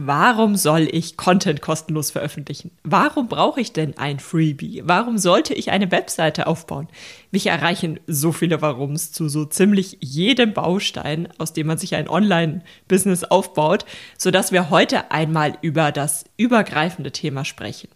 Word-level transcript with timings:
Warum 0.00 0.54
soll 0.54 0.88
ich 0.92 1.16
Content 1.16 1.60
kostenlos 1.60 2.12
veröffentlichen? 2.12 2.70
Warum 2.84 3.26
brauche 3.26 3.60
ich 3.60 3.72
denn 3.72 3.98
ein 3.98 4.20
Freebie? 4.20 4.82
Warum 4.84 5.18
sollte 5.18 5.54
ich 5.54 5.72
eine 5.72 5.90
Webseite 5.90 6.46
aufbauen? 6.46 6.86
Mich 7.32 7.48
erreichen 7.48 7.98
so 8.06 8.30
viele 8.30 8.62
Warums 8.62 9.10
zu 9.10 9.28
so 9.28 9.44
ziemlich 9.44 9.98
jedem 10.00 10.52
Baustein, 10.52 11.28
aus 11.38 11.52
dem 11.52 11.66
man 11.66 11.78
sich 11.78 11.96
ein 11.96 12.08
Online-Business 12.08 13.24
aufbaut, 13.24 13.86
sodass 14.16 14.52
wir 14.52 14.70
heute 14.70 15.10
einmal 15.10 15.58
über 15.62 15.90
das 15.90 16.26
übergreifende 16.36 17.10
Thema 17.10 17.44
sprechen. 17.44 17.88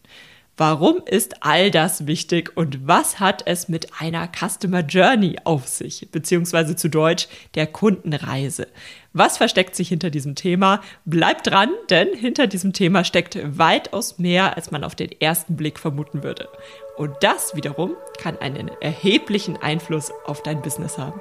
Warum 0.64 1.02
ist 1.06 1.42
all 1.42 1.72
das 1.72 2.06
wichtig 2.06 2.56
und 2.56 2.86
was 2.86 3.18
hat 3.18 3.42
es 3.46 3.68
mit 3.68 3.88
einer 3.98 4.28
Customer 4.28 4.82
Journey 4.82 5.34
auf 5.42 5.66
sich, 5.66 6.08
beziehungsweise 6.12 6.76
zu 6.76 6.88
Deutsch 6.88 7.26
der 7.56 7.66
Kundenreise? 7.66 8.68
Was 9.12 9.38
versteckt 9.38 9.74
sich 9.74 9.88
hinter 9.88 10.10
diesem 10.10 10.36
Thema? 10.36 10.80
Bleibt 11.04 11.48
dran, 11.48 11.70
denn 11.90 12.14
hinter 12.14 12.46
diesem 12.46 12.72
Thema 12.72 13.02
steckt 13.02 13.40
weitaus 13.58 14.20
mehr, 14.20 14.56
als 14.56 14.70
man 14.70 14.84
auf 14.84 14.94
den 14.94 15.10
ersten 15.20 15.56
Blick 15.56 15.80
vermuten 15.80 16.22
würde. 16.22 16.48
Und 16.96 17.10
das 17.22 17.56
wiederum 17.56 17.96
kann 18.18 18.38
einen 18.38 18.70
erheblichen 18.80 19.56
Einfluss 19.56 20.12
auf 20.26 20.44
dein 20.44 20.62
Business 20.62 20.96
haben. 20.96 21.20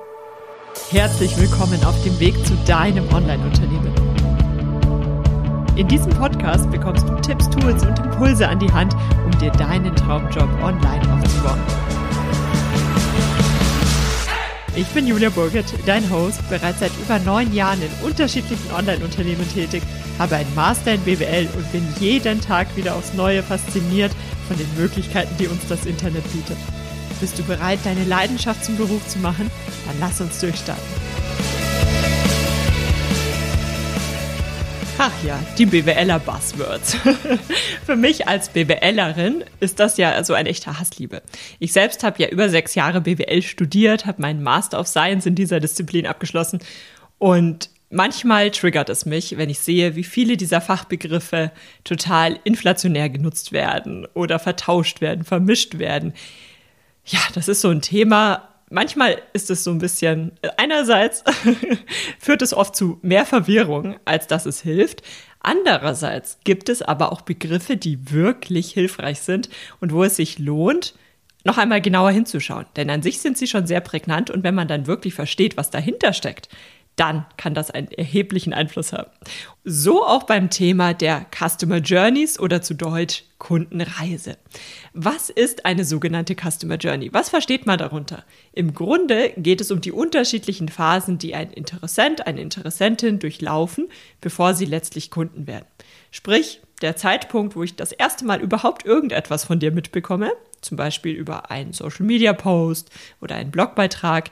Herzlich 0.91 1.35
willkommen 1.39 1.83
auf 1.83 1.99
dem 2.03 2.19
Weg 2.19 2.35
zu 2.45 2.53
deinem 2.67 3.11
Online-Unternehmen. 3.11 3.80
In 5.81 5.87
diesem 5.87 6.11
Podcast 6.11 6.69
bekommst 6.69 7.09
du 7.09 7.15
Tipps, 7.21 7.49
Tools 7.49 7.83
und 7.83 7.97
Impulse 7.97 8.47
an 8.47 8.59
die 8.59 8.71
Hand, 8.71 8.95
um 9.25 9.31
dir 9.39 9.49
deinen 9.49 9.95
Traumjob 9.95 10.47
online 10.61 11.01
aufzubauen. 11.11 11.59
Ich 14.75 14.85
bin 14.89 15.07
Julia 15.07 15.31
Burgert, 15.31 15.65
dein 15.87 16.07
Host, 16.11 16.47
bereits 16.51 16.81
seit 16.81 16.91
über 17.03 17.17
neun 17.17 17.51
Jahren 17.51 17.79
in 17.81 18.07
unterschiedlichen 18.07 18.71
Online-Unternehmen 18.71 19.51
tätig, 19.55 19.81
habe 20.19 20.35
einen 20.35 20.53
Master 20.53 20.93
in 20.93 21.01
BWL 21.01 21.47
und 21.55 21.71
bin 21.71 21.87
jeden 21.99 22.39
Tag 22.41 22.67
wieder 22.77 22.93
aufs 22.93 23.15
Neue 23.15 23.41
fasziniert 23.41 24.11
von 24.47 24.57
den 24.59 24.67
Möglichkeiten, 24.77 25.35
die 25.39 25.47
uns 25.47 25.65
das 25.67 25.87
Internet 25.87 26.31
bietet. 26.31 26.57
Bist 27.19 27.39
du 27.39 27.43
bereit, 27.43 27.79
deine 27.85 28.03
Leidenschaft 28.03 28.63
zum 28.63 28.77
Beruf 28.77 29.07
zu 29.07 29.17
machen? 29.17 29.49
Dann 29.87 29.95
lass 29.99 30.21
uns 30.21 30.39
durchstarten. 30.39 30.83
Ach 35.03 35.23
ja, 35.23 35.39
die 35.57 35.65
BWLer 35.65 36.19
Buzzwords. 36.19 36.95
Für 37.87 37.95
mich 37.95 38.27
als 38.27 38.49
BWLerin 38.49 39.43
ist 39.59 39.79
das 39.79 39.97
ja 39.97 40.23
so 40.23 40.35
ein 40.35 40.45
echter 40.45 40.77
Hassliebe. 40.77 41.23
Ich 41.57 41.73
selbst 41.73 42.03
habe 42.03 42.21
ja 42.21 42.29
über 42.29 42.49
sechs 42.49 42.75
Jahre 42.75 43.01
BWL 43.01 43.41
studiert, 43.41 44.05
habe 44.05 44.21
meinen 44.21 44.43
Master 44.43 44.79
of 44.79 44.85
Science 44.85 45.25
in 45.25 45.33
dieser 45.33 45.59
Disziplin 45.59 46.05
abgeschlossen 46.05 46.59
und 47.17 47.71
manchmal 47.89 48.51
triggert 48.51 48.89
es 48.89 49.07
mich, 49.07 49.37
wenn 49.37 49.49
ich 49.49 49.61
sehe, 49.61 49.95
wie 49.95 50.03
viele 50.03 50.37
dieser 50.37 50.61
Fachbegriffe 50.61 51.51
total 51.83 52.37
inflationär 52.43 53.09
genutzt 53.09 53.53
werden 53.53 54.07
oder 54.13 54.37
vertauscht 54.37 55.01
werden, 55.01 55.25
vermischt 55.25 55.79
werden. 55.79 56.13
Ja, 57.05 57.21
das 57.33 57.47
ist 57.47 57.61
so 57.61 57.69
ein 57.69 57.81
Thema, 57.81 58.50
manchmal 58.71 59.21
ist 59.33 59.49
es 59.51 59.63
so 59.63 59.71
ein 59.71 59.77
bisschen, 59.77 60.31
einerseits 60.57 61.23
führt 62.19 62.41
es 62.41 62.53
oft 62.53 62.75
zu 62.75 62.97
mehr 63.01 63.25
Verwirrung, 63.25 63.97
als 64.05 64.27
dass 64.27 64.45
es 64.45 64.61
hilft. 64.61 65.03
Andererseits 65.39 66.39
gibt 66.43 66.69
es 66.69 66.81
aber 66.81 67.11
auch 67.11 67.21
Begriffe, 67.21 67.77
die 67.77 68.11
wirklich 68.11 68.71
hilfreich 68.71 69.21
sind 69.21 69.49
und 69.79 69.91
wo 69.91 70.03
es 70.03 70.15
sich 70.15 70.39
lohnt, 70.39 70.95
noch 71.43 71.57
einmal 71.57 71.81
genauer 71.81 72.11
hinzuschauen. 72.11 72.65
Denn 72.75 72.89
an 72.89 73.01
sich 73.01 73.19
sind 73.19 73.37
sie 73.37 73.47
schon 73.47 73.65
sehr 73.67 73.81
prägnant 73.81 74.29
und 74.29 74.43
wenn 74.43 74.55
man 74.55 74.67
dann 74.67 74.87
wirklich 74.87 75.13
versteht, 75.13 75.57
was 75.57 75.71
dahinter 75.71 76.13
steckt, 76.13 76.49
dann 77.01 77.25
kann 77.35 77.55
das 77.55 77.71
einen 77.71 77.87
erheblichen 77.87 78.53
Einfluss 78.53 78.93
haben. 78.93 79.09
So 79.63 80.05
auch 80.05 80.21
beim 80.21 80.51
Thema 80.51 80.93
der 80.93 81.25
Customer 81.35 81.77
Journeys 81.77 82.39
oder 82.39 82.61
zu 82.61 82.75
Deutsch 82.75 83.23
Kundenreise. 83.39 84.37
Was 84.93 85.31
ist 85.31 85.65
eine 85.65 85.83
sogenannte 85.83 86.35
Customer 86.35 86.75
Journey? 86.75 87.11
Was 87.11 87.29
versteht 87.29 87.65
man 87.65 87.79
darunter? 87.79 88.23
Im 88.53 88.75
Grunde 88.75 89.33
geht 89.35 89.61
es 89.61 89.71
um 89.71 89.81
die 89.81 89.91
unterschiedlichen 89.91 90.69
Phasen, 90.69 91.17
die 91.17 91.33
ein 91.33 91.51
Interessent, 91.51 92.27
eine 92.27 92.39
Interessentin 92.39 93.17
durchlaufen, 93.17 93.89
bevor 94.21 94.53
sie 94.53 94.65
letztlich 94.65 95.09
Kunden 95.09 95.47
werden. 95.47 95.65
Sprich, 96.11 96.61
der 96.83 96.97
Zeitpunkt, 96.97 97.55
wo 97.55 97.63
ich 97.63 97.75
das 97.75 97.93
erste 97.93 98.25
Mal 98.25 98.41
überhaupt 98.41 98.85
irgendetwas 98.85 99.45
von 99.45 99.57
dir 99.57 99.71
mitbekomme, 99.71 100.33
zum 100.61 100.77
Beispiel 100.77 101.15
über 101.15 101.49
einen 101.49 101.73
Social 101.73 102.05
Media 102.05 102.33
Post 102.33 102.91
oder 103.21 103.37
einen 103.37 103.49
Blogbeitrag, 103.49 104.29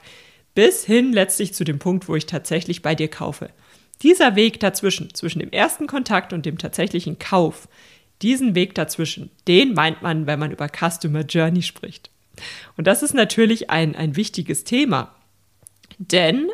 bis 0.60 0.84
hin 0.84 1.14
letztlich 1.14 1.54
zu 1.54 1.64
dem 1.64 1.78
Punkt, 1.78 2.06
wo 2.06 2.16
ich 2.16 2.26
tatsächlich 2.26 2.82
bei 2.82 2.94
dir 2.94 3.08
kaufe. 3.08 3.48
Dieser 4.02 4.36
Weg 4.36 4.60
dazwischen, 4.60 5.14
zwischen 5.14 5.38
dem 5.38 5.52
ersten 5.52 5.86
Kontakt 5.86 6.34
und 6.34 6.44
dem 6.44 6.58
tatsächlichen 6.58 7.18
Kauf, 7.18 7.66
diesen 8.20 8.54
Weg 8.54 8.74
dazwischen, 8.74 9.30
den 9.48 9.72
meint 9.72 10.02
man, 10.02 10.26
wenn 10.26 10.38
man 10.38 10.50
über 10.50 10.68
Customer 10.68 11.22
Journey 11.22 11.62
spricht. 11.62 12.10
Und 12.76 12.86
das 12.86 13.02
ist 13.02 13.14
natürlich 13.14 13.70
ein, 13.70 13.96
ein 13.96 14.16
wichtiges 14.16 14.64
Thema, 14.64 15.14
denn 15.96 16.50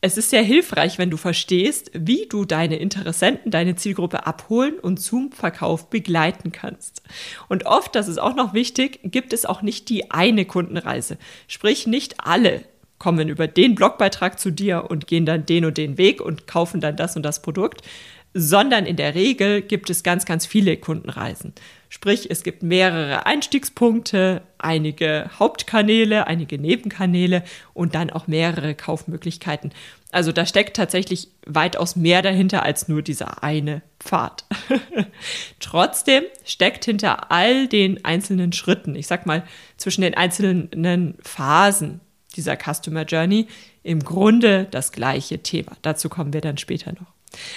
es 0.00 0.16
ist 0.16 0.30
sehr 0.30 0.42
hilfreich, 0.42 0.96
wenn 0.96 1.10
du 1.10 1.18
verstehst, 1.18 1.90
wie 1.92 2.24
du 2.30 2.46
deine 2.46 2.76
Interessenten, 2.76 3.50
deine 3.50 3.76
Zielgruppe 3.76 4.26
abholen 4.26 4.78
und 4.78 4.96
zum 5.02 5.32
Verkauf 5.32 5.90
begleiten 5.90 6.50
kannst. 6.50 7.02
Und 7.50 7.66
oft, 7.66 7.94
das 7.94 8.08
ist 8.08 8.16
auch 8.16 8.34
noch 8.34 8.54
wichtig, 8.54 9.00
gibt 9.02 9.34
es 9.34 9.44
auch 9.44 9.60
nicht 9.60 9.90
die 9.90 10.10
eine 10.10 10.46
Kundenreise. 10.46 11.18
Sprich, 11.46 11.86
nicht 11.86 12.20
alle 12.20 12.64
kommen 12.98 13.28
über 13.28 13.46
den 13.46 13.74
Blogbeitrag 13.74 14.38
zu 14.38 14.50
dir 14.50 14.90
und 14.90 15.06
gehen 15.06 15.26
dann 15.26 15.46
den 15.46 15.64
und 15.64 15.78
den 15.78 15.98
Weg 15.98 16.20
und 16.20 16.46
kaufen 16.46 16.80
dann 16.80 16.96
das 16.96 17.16
und 17.16 17.22
das 17.22 17.42
Produkt, 17.42 17.82
sondern 18.38 18.84
in 18.84 18.96
der 18.96 19.14
Regel 19.14 19.62
gibt 19.62 19.88
es 19.88 20.02
ganz, 20.02 20.26
ganz 20.26 20.44
viele 20.44 20.76
Kundenreisen. 20.76 21.54
Sprich, 21.88 22.30
es 22.30 22.42
gibt 22.42 22.62
mehrere 22.62 23.24
Einstiegspunkte, 23.24 24.42
einige 24.58 25.30
Hauptkanäle, 25.38 26.26
einige 26.26 26.58
Nebenkanäle 26.58 27.42
und 27.72 27.94
dann 27.94 28.10
auch 28.10 28.26
mehrere 28.26 28.74
Kaufmöglichkeiten. 28.74 29.72
Also 30.12 30.32
da 30.32 30.44
steckt 30.44 30.76
tatsächlich 30.76 31.28
weitaus 31.46 31.96
mehr 31.96 32.20
dahinter 32.20 32.62
als 32.62 32.88
nur 32.88 33.00
dieser 33.00 33.42
eine 33.42 33.80
Pfad. 34.00 34.44
Trotzdem 35.60 36.24
steckt 36.44 36.84
hinter 36.84 37.30
all 37.32 37.68
den 37.68 38.04
einzelnen 38.04 38.52
Schritten, 38.52 38.96
ich 38.96 39.06
sag 39.06 39.24
mal, 39.24 39.44
zwischen 39.78 40.02
den 40.02 40.14
einzelnen 40.14 41.14
Phasen 41.22 42.00
dieser 42.36 42.56
Customer 42.56 43.04
Journey 43.04 43.46
im 43.82 44.00
Grunde 44.00 44.66
das 44.70 44.92
gleiche 44.92 45.42
Thema. 45.42 45.72
Dazu 45.82 46.08
kommen 46.08 46.32
wir 46.32 46.40
dann 46.40 46.58
später 46.58 46.92
noch. 46.92 47.12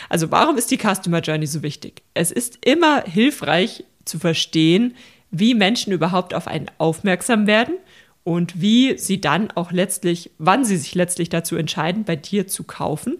Also 0.09 0.31
warum 0.31 0.57
ist 0.57 0.71
die 0.71 0.77
Customer 0.77 1.19
Journey 1.19 1.47
so 1.47 1.63
wichtig? 1.63 2.01
Es 2.13 2.31
ist 2.31 2.65
immer 2.65 3.03
hilfreich 3.03 3.83
zu 4.05 4.19
verstehen, 4.19 4.95
wie 5.31 5.53
Menschen 5.53 5.93
überhaupt 5.93 6.33
auf 6.33 6.47
einen 6.47 6.71
aufmerksam 6.77 7.47
werden 7.47 7.75
und 8.23 8.61
wie 8.61 8.97
sie 8.97 9.21
dann 9.21 9.51
auch 9.51 9.71
letztlich, 9.71 10.31
wann 10.37 10.65
sie 10.65 10.77
sich 10.77 10.95
letztlich 10.95 11.29
dazu 11.29 11.55
entscheiden, 11.55 12.03
bei 12.03 12.15
dir 12.15 12.47
zu 12.47 12.63
kaufen, 12.63 13.17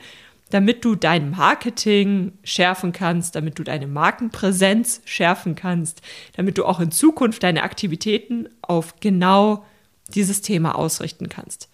damit 0.49 0.83
du 0.83 0.95
dein 0.95 1.29
Marketing 1.29 2.33
schärfen 2.43 2.91
kannst, 2.91 3.35
damit 3.35 3.59
du 3.59 3.63
deine 3.63 3.87
Markenpräsenz 3.87 5.01
schärfen 5.05 5.55
kannst, 5.55 6.01
damit 6.35 6.57
du 6.57 6.65
auch 6.65 6.79
in 6.79 6.91
Zukunft 6.91 7.43
deine 7.43 7.63
Aktivitäten 7.63 8.49
auf 8.61 8.99
genau 8.99 9.63
dieses 10.15 10.41
Thema 10.41 10.75
ausrichten 10.75 11.29
kannst. 11.29 11.69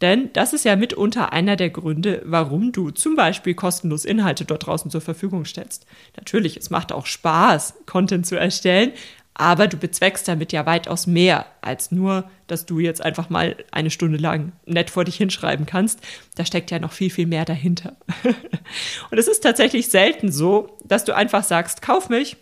Denn 0.00 0.32
das 0.32 0.52
ist 0.52 0.64
ja 0.64 0.74
mitunter 0.74 1.32
einer 1.32 1.54
der 1.54 1.70
Gründe, 1.70 2.22
warum 2.24 2.72
du 2.72 2.90
zum 2.90 3.14
Beispiel 3.14 3.54
kostenlos 3.54 4.04
Inhalte 4.04 4.44
dort 4.44 4.66
draußen 4.66 4.90
zur 4.90 5.00
Verfügung 5.00 5.44
stellst. 5.44 5.86
Natürlich, 6.16 6.56
es 6.56 6.70
macht 6.70 6.92
auch 6.92 7.06
Spaß, 7.06 7.74
Content 7.86 8.26
zu 8.26 8.34
erstellen, 8.34 8.92
aber 9.34 9.68
du 9.68 9.76
bezweckst 9.76 10.28
damit 10.28 10.52
ja 10.52 10.66
weitaus 10.66 11.06
mehr 11.06 11.46
als 11.62 11.92
nur, 11.92 12.28
dass 12.48 12.66
du 12.66 12.80
jetzt 12.80 13.02
einfach 13.02 13.30
mal 13.30 13.56
eine 13.70 13.90
Stunde 13.90 14.18
lang 14.18 14.52
nett 14.66 14.90
vor 14.90 15.04
dich 15.04 15.16
hinschreiben 15.16 15.66
kannst. 15.66 16.00
Da 16.34 16.44
steckt 16.44 16.70
ja 16.70 16.80
noch 16.80 16.92
viel, 16.92 17.08
viel 17.08 17.26
mehr 17.26 17.44
dahinter. 17.44 17.96
Und 19.10 19.18
es 19.18 19.28
ist 19.28 19.40
tatsächlich 19.40 19.88
selten 19.88 20.30
so, 20.30 20.76
dass 20.84 21.04
du 21.04 21.14
einfach 21.14 21.44
sagst, 21.44 21.80
kauf 21.80 22.08
mich, 22.08 22.36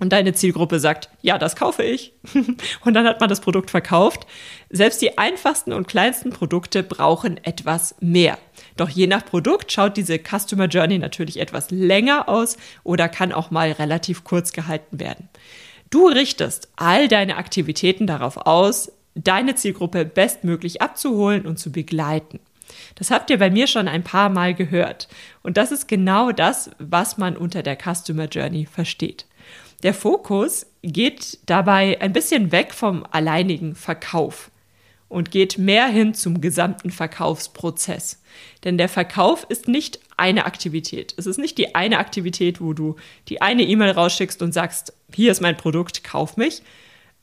und 0.00 0.12
deine 0.12 0.32
Zielgruppe 0.32 0.80
sagt, 0.80 1.10
ja, 1.22 1.38
das 1.38 1.54
kaufe 1.54 1.82
ich. 1.82 2.12
und 2.84 2.94
dann 2.94 3.06
hat 3.06 3.20
man 3.20 3.28
das 3.28 3.40
Produkt 3.40 3.70
verkauft. 3.70 4.26
Selbst 4.70 5.00
die 5.02 5.18
einfachsten 5.18 5.72
und 5.72 5.86
kleinsten 5.86 6.30
Produkte 6.30 6.82
brauchen 6.82 7.42
etwas 7.44 7.94
mehr. 8.00 8.38
Doch 8.76 8.88
je 8.88 9.06
nach 9.06 9.24
Produkt 9.24 9.70
schaut 9.70 9.96
diese 9.96 10.18
Customer 10.18 10.66
Journey 10.66 10.98
natürlich 10.98 11.38
etwas 11.38 11.70
länger 11.70 12.28
aus 12.28 12.56
oder 12.82 13.08
kann 13.08 13.32
auch 13.32 13.50
mal 13.50 13.72
relativ 13.72 14.24
kurz 14.24 14.52
gehalten 14.52 14.98
werden. 14.98 15.28
Du 15.90 16.06
richtest 16.06 16.68
all 16.76 17.08
deine 17.08 17.36
Aktivitäten 17.36 18.06
darauf 18.06 18.36
aus, 18.38 18.92
deine 19.14 19.54
Zielgruppe 19.54 20.04
bestmöglich 20.04 20.80
abzuholen 20.80 21.46
und 21.46 21.58
zu 21.58 21.72
begleiten. 21.72 22.40
Das 22.94 23.10
habt 23.10 23.30
ihr 23.30 23.38
bei 23.38 23.50
mir 23.50 23.66
schon 23.66 23.88
ein 23.88 24.04
paar 24.04 24.28
Mal 24.28 24.54
gehört. 24.54 25.08
Und 25.42 25.56
das 25.56 25.72
ist 25.72 25.88
genau 25.88 26.32
das, 26.32 26.70
was 26.78 27.18
man 27.18 27.36
unter 27.36 27.62
der 27.62 27.76
Customer 27.76 28.26
Journey 28.26 28.66
versteht. 28.66 29.26
Der 29.82 29.94
Fokus 29.94 30.66
geht 30.82 31.38
dabei 31.46 32.00
ein 32.00 32.12
bisschen 32.12 32.52
weg 32.52 32.74
vom 32.74 33.04
alleinigen 33.10 33.74
Verkauf 33.74 34.50
und 35.08 35.30
geht 35.30 35.58
mehr 35.58 35.88
hin 35.88 36.14
zum 36.14 36.40
gesamten 36.40 36.90
Verkaufsprozess. 36.90 38.22
Denn 38.64 38.78
der 38.78 38.88
Verkauf 38.88 39.44
ist 39.48 39.68
nicht 39.68 39.98
eine 40.16 40.44
Aktivität. 40.44 41.14
Es 41.16 41.26
ist 41.26 41.38
nicht 41.38 41.58
die 41.58 41.74
eine 41.74 41.98
Aktivität, 41.98 42.60
wo 42.60 42.74
du 42.74 42.96
die 43.28 43.42
eine 43.42 43.62
E-Mail 43.62 43.90
rausschickst 43.90 44.40
und 44.42 44.52
sagst, 44.52 44.92
hier 45.12 45.32
ist 45.32 45.40
mein 45.40 45.56
Produkt, 45.56 46.04
kauf 46.04 46.36
mich, 46.36 46.62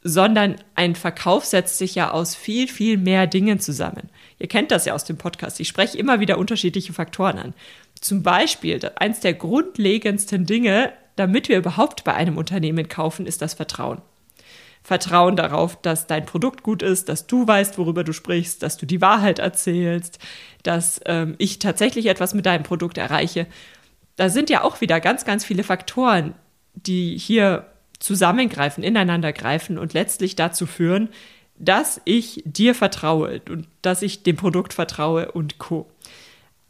sondern 0.03 0.55
ein 0.75 0.95
Verkauf 0.95 1.45
setzt 1.45 1.77
sich 1.77 1.95
ja 1.95 2.11
aus 2.11 2.35
viel, 2.35 2.67
viel 2.67 2.97
mehr 2.97 3.27
Dingen 3.27 3.59
zusammen. 3.59 4.09
Ihr 4.39 4.47
kennt 4.47 4.71
das 4.71 4.85
ja 4.85 4.93
aus 4.93 5.05
dem 5.05 5.17
Podcast. 5.17 5.59
Ich 5.59 5.67
spreche 5.67 5.97
immer 5.97 6.19
wieder 6.19 6.37
unterschiedliche 6.37 6.93
Faktoren 6.93 7.37
an. 7.37 7.53
Zum 7.99 8.21
Beispiel, 8.21 8.79
eins 8.95 9.21
der 9.21 9.33
grundlegendsten 9.33 10.45
Dinge, 10.45 10.91
damit 11.17 11.49
wir 11.49 11.57
überhaupt 11.57 12.05
bei 12.05 12.13
einem 12.13 12.37
Unternehmen 12.37 12.87
kaufen, 12.87 13.25
ist 13.25 13.41
das 13.41 13.53
Vertrauen. 13.53 14.01
Vertrauen 14.83 15.35
darauf, 15.35 15.81
dass 15.81 16.07
dein 16.07 16.25
Produkt 16.25 16.63
gut 16.63 16.81
ist, 16.81 17.09
dass 17.09 17.27
du 17.27 17.45
weißt, 17.45 17.77
worüber 17.77 18.05
du 18.05 18.13
sprichst, 18.13 18.63
dass 18.63 18.77
du 18.77 18.85
die 18.85 19.01
Wahrheit 19.01 19.39
erzählst, 19.39 20.19
dass 20.63 21.01
ähm, 21.05 21.35
ich 21.39 21.59
tatsächlich 21.59 22.05
etwas 22.05 22.33
mit 22.33 22.45
deinem 22.45 22.63
Produkt 22.63 22.97
erreiche. 22.97 23.47
Da 24.15 24.29
sind 24.29 24.49
ja 24.49 24.63
auch 24.63 24.79
wieder 24.79 25.01
ganz, 25.01 25.25
ganz 25.25 25.43
viele 25.43 25.63
Faktoren, 25.63 26.35
die 26.73 27.17
hier 27.17 27.65
zusammengreifen, 27.99 28.83
ineinander 28.83 29.33
greifen 29.33 29.77
und 29.77 29.93
letztlich 29.93 30.35
dazu 30.37 30.65
führen, 30.65 31.09
dass 31.57 31.99
ich 32.05 32.43
dir 32.45 32.75
vertraue 32.75 33.41
und 33.49 33.67
dass 33.81 34.03
ich 34.03 34.23
dem 34.23 34.37
Produkt 34.37 34.73
vertraue 34.73 35.31
und 35.31 35.57
co. 35.57 35.87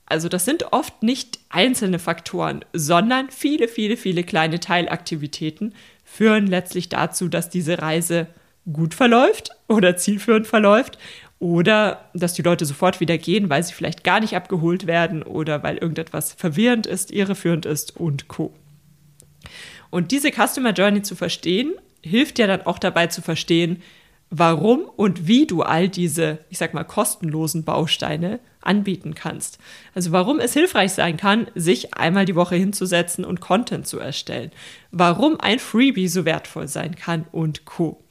Also 0.07 0.29
das 0.29 0.45
sind 0.45 0.71
oft 0.71 1.03
nicht 1.03 1.39
einzelne 1.49 1.99
Faktoren, 1.99 2.63
sondern 2.73 3.29
viele, 3.29 3.67
viele, 3.67 3.97
viele 3.97 4.23
kleine 4.23 4.59
Teilaktivitäten 4.59 5.75
führen 6.03 6.47
letztlich 6.47 6.87
dazu, 6.87 7.27
dass 7.27 7.49
diese 7.49 7.81
Reise 7.81 8.27
gut 8.71 8.93
verläuft 8.93 9.49
oder 9.67 9.97
zielführend 9.97 10.47
verläuft 10.47 10.97
oder 11.39 12.09
dass 12.13 12.33
die 12.33 12.41
Leute 12.41 12.65
sofort 12.65 13.01
wieder 13.01 13.17
gehen, 13.17 13.49
weil 13.49 13.63
sie 13.63 13.73
vielleicht 13.73 14.05
gar 14.05 14.21
nicht 14.21 14.35
abgeholt 14.35 14.87
werden 14.87 15.23
oder 15.23 15.61
weil 15.61 15.77
irgendetwas 15.77 16.33
verwirrend 16.33 16.87
ist, 16.87 17.11
irreführend 17.11 17.65
ist 17.65 17.97
und 17.97 18.29
co. 18.29 18.53
Und 19.89 20.11
diese 20.11 20.31
Customer 20.31 20.71
Journey 20.71 21.01
zu 21.01 21.15
verstehen, 21.15 21.73
hilft 22.01 22.37
dir 22.37 22.47
dann 22.47 22.61
auch 22.61 22.79
dabei 22.79 23.07
zu 23.07 23.21
verstehen, 23.21 23.81
warum 24.29 24.81
und 24.95 25.27
wie 25.27 25.47
du 25.47 25.61
all 25.61 25.89
diese, 25.89 26.39
ich 26.49 26.57
sag 26.57 26.73
mal, 26.73 26.83
kostenlosen 26.83 27.63
Bausteine 27.63 28.39
anbieten 28.61 29.15
kannst. 29.15 29.59
Also 29.95 30.11
warum 30.11 30.39
es 30.39 30.53
hilfreich 30.53 30.91
sein 30.91 31.17
kann, 31.17 31.47
sich 31.55 31.93
einmal 31.93 32.25
die 32.25 32.35
Woche 32.35 32.55
hinzusetzen 32.55 33.23
und 33.23 33.39
Content 33.39 33.87
zu 33.87 33.99
erstellen. 33.99 34.51
Warum 34.91 35.39
ein 35.39 35.59
Freebie 35.59 36.09
so 36.09 36.25
wertvoll 36.25 36.67
sein 36.67 36.95
kann 36.95 37.25
und 37.31 37.65
Co. 37.65 38.03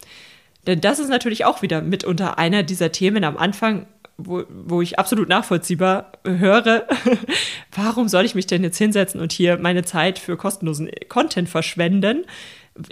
Denn 0.67 0.81
das 0.81 0.99
ist 0.99 1.09
natürlich 1.09 1.45
auch 1.45 1.63
wieder 1.63 1.83
mitunter 1.83 2.39
einer 2.39 2.63
dieser 2.63 2.91
Themen 2.91 3.23
am 3.23 3.37
Anfang, 3.37 3.87
wo, 4.19 4.45
wo 4.49 4.81
ich 4.81 4.99
absolut 4.99 5.29
nachvollziehbar 5.29 6.13
höre, 6.25 6.87
warum 7.73 8.09
soll 8.09 8.25
ich 8.25 8.35
mich 8.35 8.47
denn 8.47 8.63
jetzt 8.63 8.79
hinsetzen 8.79 9.21
und 9.21 9.33
hier 9.33 9.59
meine 9.59 9.85
Zeit 9.85 10.19
für 10.19 10.37
kostenlosen 10.37 10.91
Content 11.09 11.49
verschwenden? 11.49 12.25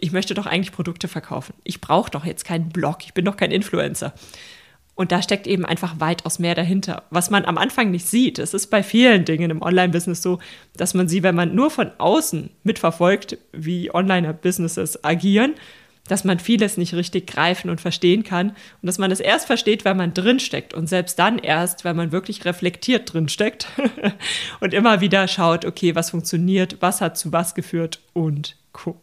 Ich 0.00 0.12
möchte 0.12 0.34
doch 0.34 0.46
eigentlich 0.46 0.72
Produkte 0.72 1.08
verkaufen. 1.08 1.54
Ich 1.64 1.80
brauche 1.80 2.10
doch 2.10 2.24
jetzt 2.24 2.44
keinen 2.44 2.70
Blog, 2.70 2.98
ich 3.04 3.14
bin 3.14 3.24
doch 3.24 3.36
kein 3.36 3.50
Influencer. 3.50 4.14
Und 4.96 5.10
da 5.10 5.22
steckt 5.22 5.46
eben 5.46 5.64
einfach 5.64 5.98
weitaus 5.98 6.38
mehr 6.38 6.54
dahinter, 6.54 7.02
was 7.10 7.28
man 7.28 7.44
am 7.44 7.58
Anfang 7.58 7.90
nicht 7.90 8.06
sieht. 8.06 8.38
Es 8.38 8.54
ist 8.54 8.68
bei 8.68 8.82
vielen 8.82 9.24
Dingen 9.24 9.50
im 9.50 9.60
Online-Business 9.60 10.22
so, 10.22 10.38
dass 10.76 10.94
man 10.94 11.08
sie, 11.08 11.24
wenn 11.24 11.34
man 11.34 11.54
nur 11.54 11.70
von 11.70 11.90
außen 11.98 12.50
mitverfolgt, 12.62 13.38
wie 13.52 13.92
Online-Businesses 13.92 15.02
agieren, 15.02 15.54
dass 16.06 16.24
man 16.24 16.38
vieles 16.38 16.76
nicht 16.76 16.94
richtig 16.94 17.26
greifen 17.26 17.70
und 17.70 17.80
verstehen 17.80 18.24
kann 18.24 18.50
und 18.50 18.86
dass 18.86 18.98
man 18.98 19.10
es 19.10 19.20
erst 19.20 19.46
versteht, 19.46 19.84
wenn 19.84 19.96
man 19.96 20.14
drinsteckt 20.14 20.74
und 20.74 20.86
selbst 20.86 21.18
dann 21.18 21.38
erst, 21.38 21.84
wenn 21.84 21.96
man 21.96 22.12
wirklich 22.12 22.44
reflektiert 22.44 23.12
drinsteckt 23.12 23.68
und 24.60 24.74
immer 24.74 25.00
wieder 25.00 25.26
schaut, 25.28 25.64
okay, 25.64 25.94
was 25.94 26.10
funktioniert, 26.10 26.76
was 26.80 27.00
hat 27.00 27.16
zu 27.16 27.32
was 27.32 27.54
geführt 27.54 28.00
und 28.12 28.56
co. 28.72 29.00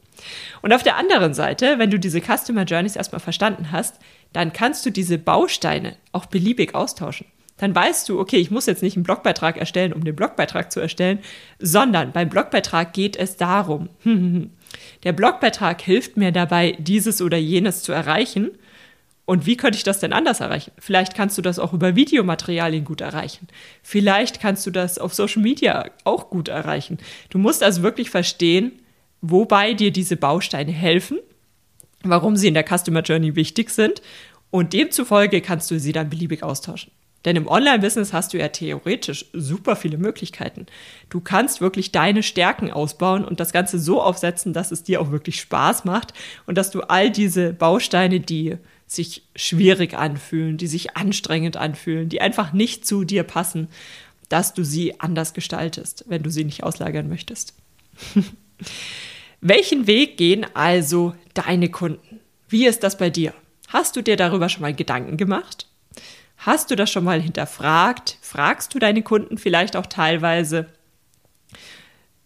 Und 0.62 0.74
auf 0.74 0.84
der 0.84 0.98
anderen 0.98 1.34
Seite, 1.34 1.76
wenn 1.78 1.92
du 1.92 2.00
diese 2.00 2.22
Customer 2.22 2.64
Journeys 2.64 2.96
erstmal 2.96 3.22
verstanden 3.22 3.72
hast, 3.72 3.96
dann 4.34 4.54
kannst 4.54 4.86
du 4.86 4.90
diese 4.90 5.18
Bausteine 5.18 5.96
auch 6.12 6.26
beliebig 6.26 6.76
austauschen. 6.76 7.28
Dann 7.58 7.76
weißt 7.76 8.10
du, 8.10 8.20
okay, 8.20 8.38
ich 8.38 8.50
muss 8.50 8.66
jetzt 8.66 8.82
nicht 8.82 8.96
einen 8.96 9.04
Blogbeitrag 9.04 9.58
erstellen, 9.58 9.94
um 9.94 10.04
den 10.04 10.16
Blogbeitrag 10.16 10.72
zu 10.72 10.80
erstellen, 10.80 11.20
sondern 11.60 12.12
beim 12.12 12.30
Blogbeitrag 12.30 12.94
geht 12.94 13.16
es 13.16 13.38
darum, 13.38 13.90
Der 15.04 15.14
Blogbeitrag 15.14 15.82
hilft 15.82 16.18
mir 16.18 16.32
dabei, 16.32 16.76
dieses 16.80 17.22
oder 17.22 17.38
jenes 17.38 17.84
zu 17.84 17.92
erreichen. 17.92 18.52
Und 19.26 19.46
wie 19.46 19.56
könnte 19.56 19.78
ich 19.78 19.84
das 19.84 20.00
denn 20.00 20.14
anders 20.14 20.42
erreichen? 20.42 20.72
Vielleicht 20.78 21.16
kannst 21.16 21.38
du 21.38 21.42
das 21.42 21.60
auch 21.60 21.74
über 21.74 21.96
Videomaterialien 21.96 22.84
gut 22.84 23.02
erreichen. 23.02 23.48
Vielleicht 23.82 24.42
kannst 24.42 24.66
du 24.66 24.72
das 24.72 24.98
auf 24.98 25.14
Social 25.14 25.42
Media 25.42 25.90
auch 26.04 26.30
gut 26.30 26.50
erreichen. 26.50 26.98
Du 27.30 27.38
musst 27.38 27.64
also 27.64 27.82
wirklich 27.84 28.10
verstehen, 28.10 28.74
wobei 29.22 29.74
dir 29.74 29.92
diese 29.92 30.18
Bausteine 30.18 30.72
helfen, 30.72 31.20
warum 32.04 32.36
sie 32.36 32.48
in 32.48 32.54
der 32.54 32.66
Customer 32.66 33.02
Journey 33.02 33.36
wichtig 33.36 33.70
sind 33.70 34.02
und 34.50 34.74
demzufolge 34.74 35.42
kannst 35.42 35.72
du 35.72 35.80
sie 35.80 35.94
dann 35.94 36.10
beliebig 36.10 36.44
austauschen. 36.44 36.92
Denn 37.26 37.36
im 37.36 37.48
Online-Business 37.48 38.14
hast 38.14 38.34
du 38.34 38.40
ja 38.40 38.48
theoretisch 38.48 39.28
super 39.32 39.76
viele 39.76 39.98
Möglichkeiten. 39.98 40.66
Du 41.10 41.22
kannst 41.22 41.62
wirklich 41.62 41.92
deine 41.92 42.24
Stärken 42.24 42.72
ausbauen 42.72 43.24
und 43.24 43.40
das 43.40 43.54
Ganze 43.54 43.78
so 43.78 44.02
aufsetzen, 44.02 44.54
dass 44.54 44.72
es 44.72 44.84
dir 44.84 45.02
auch 45.02 45.12
wirklich 45.12 45.40
Spaß 45.40 45.86
macht 45.86 46.14
und 46.48 46.58
dass 46.58 46.72
du 46.72 46.82
all 46.82 47.12
diese 47.12 47.54
Bausteine, 47.54 48.20
die 48.20 48.58
sich 48.88 49.24
schwierig 49.36 49.94
anfühlen, 49.94 50.58
die 50.58 50.68
sich 50.68 50.98
anstrengend 50.98 51.58
anfühlen, 51.58 52.10
die 52.10 52.22
einfach 52.22 52.54
nicht 52.54 52.88
zu 52.88 53.04
dir 53.04 53.24
passen, 53.24 53.68
dass 54.28 54.54
du 54.54 54.64
sie 54.64 55.00
anders 55.00 55.34
gestaltest, 55.34 56.06
wenn 56.08 56.24
du 56.24 56.30
sie 56.30 56.44
nicht 56.44 56.64
auslagern 56.64 57.08
möchtest. 57.08 57.54
Welchen 59.44 59.88
Weg 59.88 60.18
gehen 60.18 60.46
also 60.54 61.16
deine 61.34 61.70
Kunden? 61.70 62.20
Wie 62.48 62.68
ist 62.68 62.84
das 62.84 63.00
bei 63.00 63.10
dir? 63.10 63.34
Hast 63.70 63.96
du 63.96 64.04
dir 64.04 64.16
darüber 64.16 64.50
schon 64.50 64.62
mal 64.62 64.76
Gedanken 64.76 65.18
gemacht? 65.18 65.66
Hast 66.38 66.70
du 66.70 66.76
das 66.76 66.92
schon 66.92 67.04
mal 67.04 67.20
hinterfragt? 67.20 68.20
Fragst 68.22 68.76
du 68.76 68.78
deine 68.78 69.02
Kunden 69.02 69.40
vielleicht 69.40 69.76
auch 69.76 69.88
teilweise, 69.88 70.68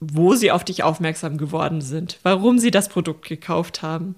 wo 0.02 0.36
sie 0.36 0.52
auf 0.52 0.66
dich 0.66 0.84
aufmerksam 0.84 1.38
geworden 1.38 1.80
sind, 1.80 2.20
warum 2.24 2.60
sie 2.60 2.72
das 2.72 2.90
Produkt 2.90 3.30
gekauft 3.30 3.82
haben? 3.82 4.16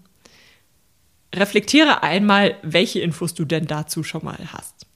Reflektiere 1.36 2.02
einmal, 2.02 2.56
welche 2.64 3.00
Infos 3.00 3.36
du 3.36 3.46
denn 3.46 3.68
dazu 3.68 4.04
schon 4.04 4.26
mal 4.26 4.40
hast. 4.52 4.88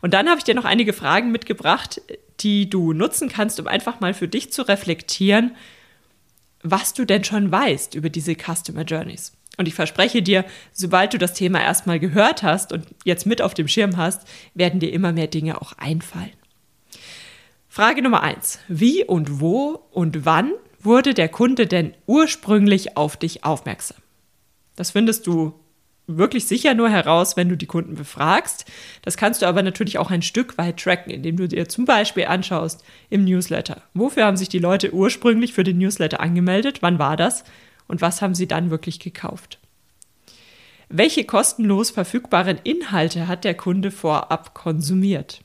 Und 0.00 0.12
dann 0.12 0.28
habe 0.28 0.38
ich 0.38 0.44
dir 0.44 0.54
noch 0.56 0.64
einige 0.64 0.92
Fragen 0.92 1.30
mitgebracht, 1.30 2.00
die 2.40 2.68
du 2.68 2.92
nutzen 2.92 3.28
kannst, 3.28 3.60
um 3.60 3.68
einfach 3.68 4.00
mal 4.00 4.12
für 4.12 4.26
dich 4.26 4.52
zu 4.52 4.62
reflektieren, 4.62 5.54
was 6.64 6.94
du 6.94 7.04
denn 7.04 7.22
schon 7.22 7.52
weißt 7.52 7.94
über 7.94 8.10
diese 8.10 8.34
Customer 8.34 8.82
Journeys. 8.82 9.32
Und 9.56 9.68
ich 9.68 9.74
verspreche 9.74 10.22
dir, 10.22 10.44
sobald 10.72 11.12
du 11.12 11.18
das 11.18 11.34
Thema 11.34 11.62
erstmal 11.62 12.00
gehört 12.00 12.42
hast 12.42 12.72
und 12.72 12.86
jetzt 13.04 13.26
mit 13.26 13.40
auf 13.40 13.54
dem 13.54 13.68
Schirm 13.68 13.96
hast, 13.96 14.22
werden 14.54 14.80
dir 14.80 14.92
immer 14.92 15.12
mehr 15.12 15.28
Dinge 15.28 15.60
auch 15.60 15.74
einfallen. 15.74 16.32
Frage 17.68 18.02
Nummer 18.02 18.22
eins: 18.22 18.58
Wie 18.66 19.04
und 19.04 19.40
wo 19.40 19.80
und 19.92 20.24
wann 20.24 20.52
wurde 20.80 21.14
der 21.14 21.28
Kunde 21.28 21.66
denn 21.66 21.94
ursprünglich 22.06 22.96
auf 22.96 23.16
dich 23.16 23.44
aufmerksam? 23.44 23.98
Das 24.74 24.90
findest 24.90 25.26
du 25.26 25.54
wirklich 26.06 26.46
sicher 26.46 26.74
nur 26.74 26.90
heraus, 26.90 27.36
wenn 27.36 27.48
du 27.48 27.56
die 27.56 27.66
Kunden 27.66 27.94
befragst. 27.94 28.66
Das 29.02 29.16
kannst 29.16 29.42
du 29.42 29.46
aber 29.46 29.62
natürlich 29.62 29.98
auch 29.98 30.10
ein 30.10 30.22
Stück 30.22 30.58
weit 30.58 30.78
tracken, 30.78 31.10
indem 31.10 31.36
du 31.36 31.48
dir 31.48 31.68
zum 31.68 31.84
Beispiel 31.84 32.26
anschaust 32.26 32.84
im 33.10 33.24
Newsletter. 33.24 33.82
Wofür 33.94 34.26
haben 34.26 34.36
sich 34.36 34.48
die 34.48 34.58
Leute 34.58 34.92
ursprünglich 34.92 35.52
für 35.52 35.64
den 35.64 35.78
Newsletter 35.78 36.20
angemeldet? 36.20 36.82
Wann 36.82 36.98
war 36.98 37.16
das? 37.16 37.44
und 37.88 38.00
was 38.00 38.22
haben 38.22 38.34
sie 38.34 38.48
dann 38.48 38.70
wirklich 38.70 39.00
gekauft. 39.00 39.58
Welche 40.88 41.24
kostenlos 41.24 41.90
verfügbaren 41.90 42.58
Inhalte 42.62 43.26
hat 43.26 43.44
der 43.44 43.54
Kunde 43.54 43.90
vorab 43.90 44.54
konsumiert? 44.54 45.42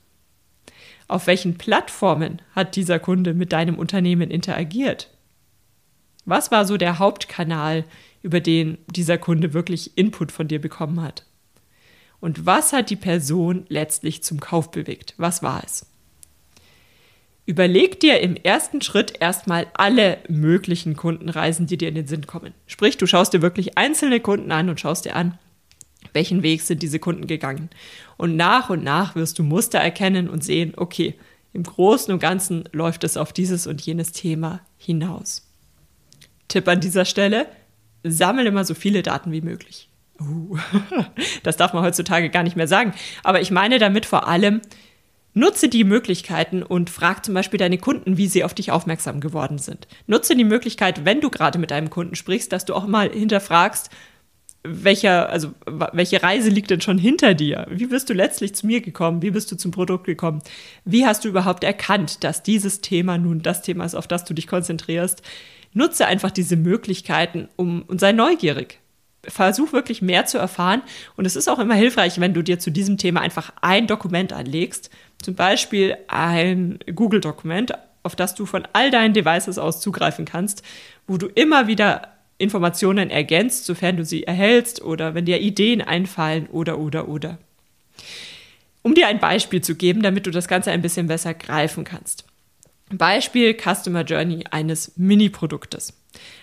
Auf 1.07 1.27
welchen 1.27 1.57
Plattformen 1.57 2.41
hat 2.53 2.75
dieser 2.75 2.99
Kunde 2.99 3.33
mit 3.33 3.51
deinem 3.51 3.77
Unternehmen 3.77 4.29
interagiert? 4.29 5.09
Was 6.25 6.51
war 6.51 6.65
so 6.65 6.77
der 6.77 6.99
Hauptkanal, 6.99 7.85
über 8.21 8.39
den 8.39 8.77
dieser 8.87 9.17
Kunde 9.17 9.53
wirklich 9.53 9.97
Input 9.97 10.31
von 10.31 10.47
dir 10.47 10.59
bekommen 10.59 11.01
hat? 11.01 11.25
Und 12.19 12.45
was 12.45 12.73
hat 12.73 12.89
die 12.89 12.95
Person 12.95 13.65
letztlich 13.69 14.23
zum 14.23 14.39
Kauf 14.39 14.71
bewegt? 14.71 15.13
Was 15.17 15.41
war 15.41 15.63
es? 15.65 15.85
Überleg 17.45 17.99
dir 17.99 18.19
im 18.19 18.35
ersten 18.35 18.81
Schritt 18.81 19.13
erstmal 19.19 19.67
alle 19.73 20.19
möglichen 20.27 20.95
Kundenreisen, 20.95 21.65
die 21.65 21.77
dir 21.77 21.89
in 21.89 21.95
den 21.95 22.05
Sinn 22.05 22.27
kommen. 22.27 22.53
Sprich, 22.67 22.97
du 22.97 23.07
schaust 23.07 23.33
dir 23.33 23.41
wirklich 23.41 23.75
einzelne 23.77 24.19
Kunden 24.19 24.51
an 24.51 24.69
und 24.69 24.79
schaust 24.79 25.05
dir 25.05 25.15
an, 25.15 25.39
welchen 26.13 26.43
Weg 26.43 26.61
sind 26.61 26.83
diese 26.83 26.99
Kunden 26.99 27.25
gegangen. 27.25 27.69
Und 28.17 28.35
nach 28.35 28.69
und 28.69 28.83
nach 28.83 29.15
wirst 29.15 29.39
du 29.39 29.43
Muster 29.43 29.79
erkennen 29.79 30.29
und 30.29 30.43
sehen, 30.43 30.73
okay, 30.77 31.15
im 31.51 31.63
Großen 31.63 32.13
und 32.13 32.19
Ganzen 32.19 32.65
läuft 32.71 33.03
es 33.03 33.17
auf 33.17 33.33
dieses 33.33 33.65
und 33.65 33.81
jenes 33.81 34.11
Thema 34.11 34.61
hinaus. 34.77 35.47
Tipp 36.49 36.67
an 36.67 36.81
dieser 36.81 37.05
Stelle, 37.05 37.47
sammle 38.03 38.47
immer 38.47 38.65
so 38.65 38.73
viele 38.73 39.03
Daten 39.03 39.31
wie 39.31 39.41
möglich. 39.41 39.89
Uh, 40.19 40.57
das 41.43 41.57
darf 41.57 41.73
man 41.73 41.83
heutzutage 41.83 42.29
gar 42.29 42.43
nicht 42.43 42.55
mehr 42.55 42.67
sagen. 42.67 42.93
Aber 43.23 43.41
ich 43.41 43.51
meine 43.51 43.79
damit 43.79 44.05
vor 44.05 44.27
allem, 44.27 44.61
Nutze 45.35 45.69
die 45.69 45.83
Möglichkeiten 45.83 46.63
und 46.63 46.89
frag 46.89 47.23
zum 47.23 47.35
Beispiel 47.35 47.59
deine 47.59 47.77
Kunden, 47.77 48.17
wie 48.17 48.27
sie 48.27 48.43
auf 48.43 48.55
dich 48.55 48.71
aufmerksam 48.71 49.19
geworden 49.19 49.59
sind. 49.59 49.87
Nutze 50.07 50.35
die 50.35 50.43
Möglichkeit, 50.43 51.05
wenn 51.05 51.21
du 51.21 51.29
gerade 51.29 51.59
mit 51.59 51.71
einem 51.71 51.91
Kunden 51.91 52.15
sprichst, 52.15 52.51
dass 52.51 52.65
du 52.65 52.73
auch 52.73 52.87
mal 52.87 53.11
hinterfragst, 53.11 53.91
welcher, 54.63 55.29
also 55.29 55.53
welche 55.65 56.21
Reise 56.21 56.49
liegt 56.49 56.71
denn 56.71 56.81
schon 56.81 56.97
hinter 56.97 57.35
dir? 57.35 57.67
Wie 57.69 57.85
bist 57.85 58.09
du 58.09 58.13
letztlich 58.13 58.55
zu 58.55 58.65
mir 58.65 58.81
gekommen? 58.81 59.21
Wie 59.21 59.31
bist 59.31 59.51
du 59.51 59.55
zum 59.55 59.71
Produkt 59.71 60.05
gekommen? 60.05 60.41
Wie 60.83 61.05
hast 61.05 61.23
du 61.23 61.29
überhaupt 61.29 61.63
erkannt, 61.63 62.23
dass 62.23 62.43
dieses 62.43 62.81
Thema 62.81 63.17
nun 63.17 63.41
das 63.41 63.61
Thema 63.61 63.85
ist, 63.85 63.95
auf 63.95 64.07
das 64.07 64.25
du 64.25 64.33
dich 64.33 64.47
konzentrierst? 64.47 65.21
Nutze 65.73 66.07
einfach 66.07 66.31
diese 66.31 66.55
Möglichkeiten 66.55 67.49
um, 67.55 67.83
und 67.83 67.99
sei 67.99 68.11
neugierig. 68.11 68.79
Versuch 69.23 69.73
wirklich 69.73 70.01
mehr 70.01 70.25
zu 70.25 70.37
erfahren. 70.37 70.81
Und 71.17 71.25
es 71.25 71.35
ist 71.35 71.49
auch 71.49 71.59
immer 71.59 71.75
hilfreich, 71.75 72.19
wenn 72.19 72.33
du 72.33 72.41
dir 72.41 72.59
zu 72.59 72.71
diesem 72.71 72.97
Thema 72.97 73.21
einfach 73.21 73.51
ein 73.61 73.85
Dokument 73.85 74.33
anlegst. 74.33 74.89
Zum 75.21 75.35
Beispiel 75.35 75.97
ein 76.07 76.79
Google-Dokument, 76.93 77.73
auf 78.03 78.15
das 78.15 78.33
du 78.35 78.45
von 78.45 78.67
all 78.73 78.91
deinen 78.91 79.13
Devices 79.13 79.57
aus 79.57 79.81
zugreifen 79.81 80.25
kannst, 80.25 80.63
wo 81.05 81.17
du 81.17 81.27
immer 81.27 81.67
wieder 81.67 82.13
Informationen 82.37 83.09
ergänzt, 83.09 83.65
sofern 83.65 83.97
du 83.97 84.05
sie 84.05 84.23
erhältst 84.23 84.81
oder 84.81 85.13
wenn 85.13 85.25
dir 85.25 85.41
Ideen 85.41 85.81
einfallen 85.81 86.47
oder 86.47 86.79
oder 86.79 87.09
oder. 87.09 87.37
Um 88.81 88.95
dir 88.95 89.07
ein 89.07 89.19
Beispiel 89.19 89.61
zu 89.61 89.75
geben, 89.75 90.01
damit 90.01 90.25
du 90.25 90.31
das 90.31 90.47
Ganze 90.47 90.71
ein 90.71 90.81
bisschen 90.81 91.07
besser 91.07 91.33
greifen 91.33 91.83
kannst. 91.83 92.28
Beispiel 92.91 93.55
Customer 93.55 94.03
Journey 94.03 94.45
eines 94.51 94.93
Mini-Produktes. 94.97 95.93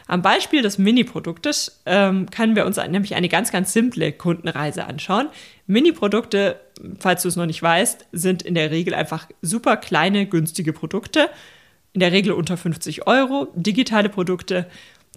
Am 0.06 0.22
Beispiel 0.22 0.62
des 0.62 0.78
Mini-Produktes 0.78 1.82
ähm, 1.86 2.30
können 2.30 2.54
wir 2.54 2.66
uns 2.66 2.76
nämlich 2.76 3.14
eine 3.14 3.28
ganz, 3.28 3.50
ganz 3.50 3.72
simple 3.72 4.12
Kundenreise 4.12 4.86
anschauen. 4.86 5.28
Mini-Produkte, 5.66 6.60
falls 6.98 7.22
du 7.22 7.28
es 7.28 7.36
noch 7.36 7.46
nicht 7.46 7.62
weißt, 7.62 8.06
sind 8.12 8.42
in 8.42 8.54
der 8.54 8.70
Regel 8.70 8.94
einfach 8.94 9.28
super 9.42 9.76
kleine, 9.76 10.26
günstige 10.26 10.72
Produkte. 10.72 11.28
In 11.92 12.00
der 12.00 12.12
Regel 12.12 12.32
unter 12.32 12.56
50 12.56 13.06
Euro. 13.06 13.48
Digitale 13.54 14.08
Produkte 14.08 14.66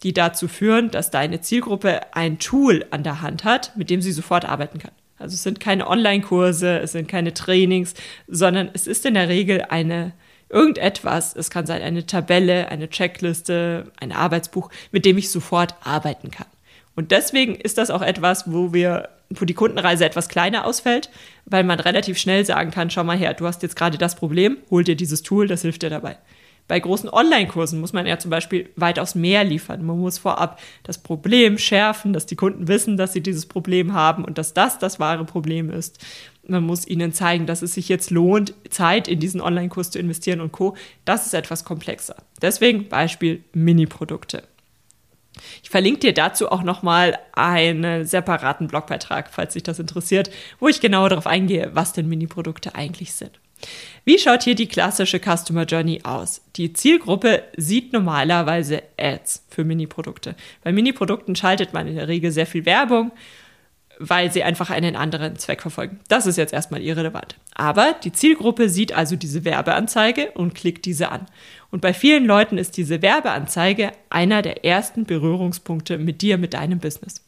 die 0.04 0.14
dazu 0.14 0.48
führen, 0.48 0.92
dass 0.92 1.12
deine 1.12 1.42
Zielgruppe 1.42 2.16
ein 2.16 2.40
Tool 2.40 2.86
an 2.92 3.04
der 3.04 3.22
Hand 3.22 3.44
hat, 3.44 3.76
mit 3.76 3.90
dem 3.90 4.02
sie 4.02 4.12
sofort 4.12 4.46
arbeiten 4.46 4.80
kann. 4.80 4.92
Also 5.18 5.34
es 5.34 5.44
sind 5.44 5.60
keine 5.60 5.88
Online-Kurse, 5.88 6.80
es 6.80 6.94
sind 6.94 7.08
keine 7.08 7.34
Trainings, 7.34 7.94
sondern 8.28 8.70
es 8.74 8.88
ist 8.88 9.06
in 9.06 9.16
der 9.16 9.28
Regel 9.28 9.66
eine 9.70 10.14
irgendetwas. 10.50 11.36
Es 11.36 11.50
kann 11.50 11.66
sein 11.66 11.82
eine 11.82 12.06
Tabelle, 12.06 12.70
eine 12.70 12.90
Checkliste, 12.90 13.92
ein 14.00 14.12
Arbeitsbuch, 14.12 14.70
mit 14.92 15.06
dem 15.06 15.18
ich 15.18 15.30
sofort 15.32 15.76
arbeiten 15.84 16.32
kann. 16.32 16.48
Und 16.96 17.12
deswegen 17.12 17.56
ist 17.56 17.78
das 17.78 17.92
auch 17.92 18.02
etwas, 18.02 18.52
wo 18.52 18.74
wir, 18.74 19.10
wo 19.30 19.46
die 19.46 19.54
Kundenreise 19.54 20.06
etwas 20.06 20.28
kleiner 20.28 20.66
ausfällt, 20.66 21.10
weil 21.46 21.64
man 21.64 21.80
relativ 21.80 22.18
schnell 22.18 22.44
sagen 22.46 22.72
kann, 22.72 22.90
schau 22.90 23.04
mal 23.04 23.18
her, 23.18 23.34
du 23.34 23.46
hast 23.46 23.64
jetzt 23.64 23.76
gerade 23.76 23.98
das 23.98 24.16
Problem, 24.16 24.58
hol 24.70 24.84
dir 24.84 24.96
dieses 24.96 25.24
Tool, 25.24 25.48
das 25.48 25.62
hilft 25.62 25.84
dir 25.84 25.90
dabei. 25.90 26.18
Bei 26.70 26.80
großen 26.80 27.10
Online-Kursen 27.10 27.80
muss 27.80 27.94
man 27.94 28.06
ja 28.06 28.20
zum 28.20 28.30
Beispiel 28.30 28.70
weitaus 28.76 29.16
mehr 29.16 29.44
liefern. 29.44 29.84
Man 29.84 29.98
muss 29.98 30.20
vorab 30.20 30.60
das 30.84 31.00
Problem 31.00 31.58
schärfen, 31.58 32.14
dass 32.14 32.28
die 32.28 32.36
Kunden 32.36 32.68
wissen, 32.68 32.96
dass 32.96 33.12
sie 33.12 33.22
dieses 33.22 33.48
Problem 33.48 33.94
haben 33.94 34.24
und 34.24 34.38
dass 34.38 34.54
das 34.54 34.78
das 34.78 35.00
wahre 35.00 35.26
Problem 35.26 35.72
ist. 35.72 36.06
Man 36.50 36.64
muss 36.64 36.88
ihnen 36.88 37.14
zeigen, 37.14 37.46
dass 37.46 37.62
es 37.62 37.74
sich 37.74 37.90
jetzt 37.90 38.12
lohnt, 38.12 38.54
Zeit 38.70 39.08
in 39.08 39.20
diesen 39.20 39.42
Online-Kurs 39.42 39.92
zu 39.92 40.00
investieren 40.00 40.42
und 40.42 40.52
Co. 40.52 40.76
Das 41.06 41.26
ist 41.26 41.34
etwas 41.34 41.64
komplexer. 41.64 42.16
Deswegen 42.42 42.90
Beispiel 42.90 43.44
Mini-Produkte. 43.54 44.44
Ich 45.64 45.70
verlinke 45.70 46.00
dir 46.00 46.14
dazu 46.14 46.52
auch 46.52 46.64
nochmal 46.64 47.18
einen 47.34 48.06
separaten 48.06 48.68
Blogbeitrag, 48.68 49.30
falls 49.32 49.54
dich 49.54 49.64
das 49.64 49.80
interessiert, 49.80 50.30
wo 50.60 50.68
ich 50.68 50.82
genauer 50.82 51.10
darauf 51.10 51.28
eingehe, 51.28 51.72
was 51.74 51.94
denn 51.94 52.10
Mini-Produkte 52.10 52.76
eigentlich 52.76 53.14
sind. 53.14 53.40
Wie 54.06 54.18
schaut 54.18 54.44
hier 54.44 54.56
die 54.56 54.68
klassische 54.68 55.20
Customer 55.20 55.66
Journey 55.66 56.02
aus? 56.04 56.42
Die 56.56 56.74
Zielgruppe 56.74 57.44
sieht 57.58 57.92
normalerweise 57.94 58.82
Ads 58.98 59.46
für 59.50 59.64
Mini-Produkte. 59.64 60.36
Bei 60.64 60.72
Mini-Produkten 60.72 61.36
schaltet 61.36 61.74
man 61.74 61.88
in 61.88 61.96
der 61.96 62.08
Regel 62.08 62.32
sehr 62.32 62.46
viel 62.46 62.66
Werbung, 62.66 63.12
weil 64.00 64.32
sie 64.32 64.44
einfach 64.44 64.70
einen 64.70 64.96
anderen 64.96 65.38
Zweck 65.38 65.62
verfolgen. 65.62 66.00
Das 66.08 66.26
ist 66.26 66.38
jetzt 66.38 66.54
erstmal 66.54 66.82
irrelevant. 66.82 67.36
Aber 67.54 67.96
die 68.04 68.14
Zielgruppe 68.14 68.70
sieht 68.70 68.94
also 68.94 69.18
diese 69.18 69.44
Werbeanzeige 69.44 70.32
und 70.32 70.56
klickt 70.56 70.86
diese 70.86 71.12
an. 71.12 71.28
Und 71.70 71.82
bei 71.82 71.94
vielen 71.94 72.26
Leuten 72.26 72.58
ist 72.58 72.78
diese 72.78 73.02
Werbeanzeige 73.02 73.92
einer 74.10 74.42
der 74.42 74.66
ersten 74.66 75.06
Berührungspunkte 75.06 75.98
mit 75.98 76.22
dir, 76.22 76.38
mit 76.38 76.54
deinem 76.54 76.80
Business. 76.80 77.24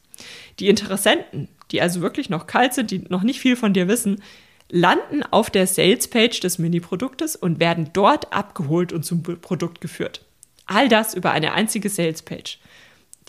Die 0.58 0.68
Interessenten, 0.68 1.48
die 1.70 1.82
also 1.82 2.00
wirklich 2.00 2.30
noch 2.30 2.46
kalt 2.46 2.74
sind, 2.74 2.90
die 2.90 3.04
noch 3.08 3.22
nicht 3.22 3.40
viel 3.40 3.56
von 3.56 3.74
dir 3.74 3.86
wissen, 3.86 4.22
landen 4.70 5.22
auf 5.22 5.50
der 5.50 5.66
Sales-Page 5.66 6.40
des 6.40 6.58
Mini-Produktes 6.58 7.36
und 7.36 7.60
werden 7.60 7.90
dort 7.92 8.32
abgeholt 8.32 8.92
und 8.92 9.04
zum 9.04 9.22
Produkt 9.22 9.82
geführt. 9.82 10.24
All 10.66 10.88
das 10.88 11.12
über 11.12 11.32
eine 11.32 11.52
einzige 11.52 11.90
Sales-Page. 11.90 12.58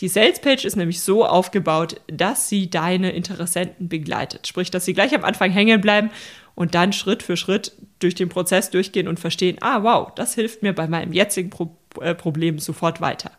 Die 0.04 0.10
Sales-Page 0.10 0.66
ist 0.66 0.76
nämlich 0.76 1.00
so 1.00 1.26
aufgebaut, 1.26 2.02
dass 2.08 2.50
sie 2.50 2.70
deine 2.70 3.14
Interessenten 3.14 3.88
begleitet. 3.88 4.48
Sprich, 4.48 4.70
dass 4.70 4.84
sie 4.84 4.94
gleich 4.94 5.16
am 5.16 5.24
Anfang 5.24 5.50
hängen 5.50 5.80
bleiben 5.80 6.10
und 6.56 6.76
dann 6.76 6.92
Schritt 6.92 7.24
für 7.24 7.38
Schritt 7.38 7.72
durch 8.00 8.14
den 8.14 8.28
Prozess 8.28 8.70
durchgehen 8.70 9.08
und 9.08 9.22
verstehen, 9.22 9.60
ah 9.62 9.82
wow, 9.82 10.12
das 10.14 10.36
hilft 10.36 10.62
mir 10.62 10.74
bei 10.74 10.90
meinem 10.90 11.14
jetzigen 11.14 11.50
Pro 11.50 11.78
äh, 12.02 12.14
Problem 12.14 12.60
sofort 12.60 13.00
weiter. 13.00 13.32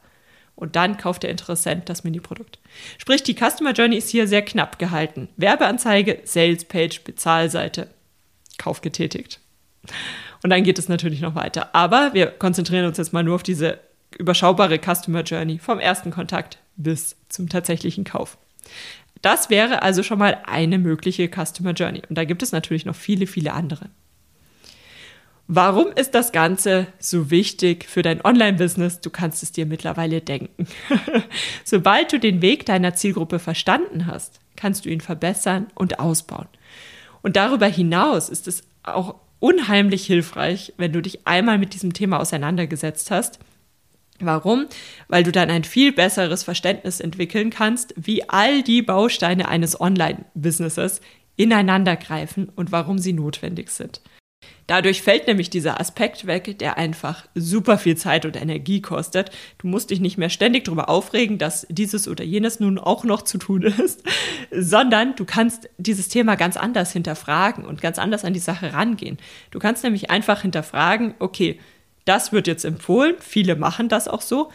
Und 0.57 0.75
dann 0.75 0.97
kauft 0.97 1.25
der 1.25 1.29
Interessent 1.29 1.91
das 1.91 2.03
Mini-Produkt. 2.03 2.59
Sprich, 2.97 3.23
die 3.23 3.35
Customer 3.35 3.73
Journey 3.73 3.99
ist 3.99 4.09
hier 4.09 4.27
sehr 4.27 4.41
knapp 4.43 4.79
gehalten. 4.79 5.29
Werbeanzeige, 5.37 6.21
Sales-Page, 6.25 7.05
Bezahlseite. 7.05 7.89
Kauf 8.57 8.81
getätigt. 8.81 9.39
Und 10.43 10.49
dann 10.49 10.65
geht 10.65 10.79
es 10.79 10.89
natürlich 10.89 11.21
noch 11.21 11.35
weiter. 11.35 11.75
Aber 11.75 12.15
wir 12.15 12.29
konzentrieren 12.29 12.87
uns 12.87 12.97
jetzt 12.97 13.13
mal 13.13 13.23
nur 13.23 13.35
auf 13.35 13.43
diese 13.43 13.81
überschaubare 14.19 14.79
Customer 14.79 15.23
Journey 15.23 15.59
vom 15.59 15.79
ersten 15.79 16.11
Kontakt 16.11 16.59
bis 16.77 17.17
zum 17.29 17.49
tatsächlichen 17.49 18.05
Kauf. 18.05 18.39
Das 19.23 19.49
wäre 19.49 19.83
also 19.83 20.03
schon 20.03 20.19
mal 20.19 20.43
eine 20.45 20.79
mögliche 20.79 21.29
Customer 21.29 21.73
Journey. 21.73 22.03
Und 22.09 22.17
da 22.17 22.25
gibt 22.25 22.43
es 22.43 22.53
natürlich 22.53 22.85
noch 22.85 22.95
viele, 22.95 23.27
viele 23.27 23.53
andere. 23.53 23.89
Warum 25.47 25.89
ist 25.93 26.15
das 26.15 26.33
Ganze 26.33 26.87
so 26.99 27.31
wichtig 27.31 27.85
für 27.85 28.03
dein 28.03 28.25
Online-Business? 28.25 29.01
Du 29.01 29.11
kannst 29.11 29.43
es 29.43 29.53
dir 29.53 29.67
mittlerweile 29.67 30.23
denken. 30.23 30.67
Sobald 31.65 32.13
du 32.13 32.19
den 32.19 32.41
Weg 32.41 32.65
deiner 32.65 32.95
Zielgruppe 32.95 33.39
verstanden 33.39 34.07
hast, 34.07 34.41
kannst 34.57 34.85
du 34.85 34.89
ihn 34.89 35.03
verbessern 35.03 35.67
und 35.75 36.01
ausbauen. 36.01 36.49
Und 37.21 37.37
darüber 37.37 37.67
hinaus 37.67 38.31
ist 38.31 38.49
es 38.49 38.63
auch 38.83 39.17
unheimlich 39.39 40.07
hilfreich, 40.07 40.73
wenn 40.79 40.93
du 40.93 41.03
dich 41.03 41.27
einmal 41.27 41.59
mit 41.59 41.75
diesem 41.75 41.93
Thema 41.93 42.21
auseinandergesetzt 42.21 43.11
hast. 43.11 43.39
Warum? 44.25 44.67
Weil 45.09 45.23
du 45.23 45.33
dann 45.33 45.51
ein 45.51 45.65
viel 45.65 45.93
besseres 45.93 46.43
Verständnis 46.43 47.01
entwickeln 47.01 47.51
kannst, 47.51 47.95
wie 47.97 48.29
all 48.29 48.63
die 48.63 48.83
Bausteine 48.83 49.49
eines 49.49 49.81
Online-Businesses 49.81 51.01
ineinander 51.37 51.97
greifen 51.97 52.51
und 52.55 52.73
warum 52.73 52.99
sie 52.99 53.13
notwendig 53.13 53.71
sind. 53.71 54.01
Dadurch 54.67 55.03
fällt 55.03 55.27
nämlich 55.27 55.51
dieser 55.51 55.79
Aspekt 55.79 56.27
weg, 56.27 56.59
der 56.59 56.79
einfach 56.79 57.27
super 57.35 57.77
viel 57.77 57.97
Zeit 57.97 58.25
und 58.25 58.41
Energie 58.41 58.81
kostet. 58.81 59.31
Du 59.59 59.67
musst 59.67 59.91
dich 59.91 60.01
nicht 60.01 60.17
mehr 60.17 60.31
ständig 60.31 60.65
darüber 60.65 60.89
aufregen, 60.89 61.37
dass 61.37 61.67
dieses 61.69 62.09
oder 62.09 62.25
jenes 62.25 62.61
nun 62.61 62.79
auch 62.79 63.05
noch 63.05 63.23
zu 63.23 63.37
tun 63.37 63.63
ist, 63.85 64.03
sondern 64.51 65.17
du 65.17 65.27
kannst 65.27 65.69
dieses 65.77 66.09
Thema 66.09 66.37
ganz 66.37 66.57
anders 66.57 66.93
hinterfragen 66.93 67.65
und 67.67 67.83
ganz 67.83 67.99
anders 67.99 68.25
an 68.25 68.33
die 68.33 68.41
Sache 68.41 68.73
rangehen. 68.73 69.19
Du 69.51 69.59
kannst 69.59 69.85
nämlich 69.85 70.11
einfach 70.11 70.41
hinterfragen, 70.43 71.15
okay, 71.19 71.59
das 72.05 72.33
wird 72.33 72.47
jetzt 72.47 72.65
empfohlen, 72.65 73.17
viele 73.21 73.57
machen 73.57 73.89
das 73.89 74.09
auch 74.09 74.21
so. 74.21 74.51